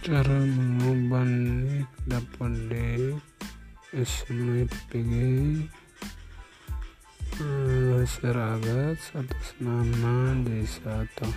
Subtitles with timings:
[0.00, 3.12] cara mengubah nick dapat di
[3.92, 5.12] SMPG
[8.08, 11.28] Seragat atas nama desa atau